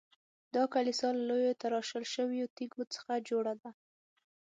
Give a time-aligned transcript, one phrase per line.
[0.55, 3.71] دا کلیسا له لویو تراشل شویو تیږو څخه جوړه ده.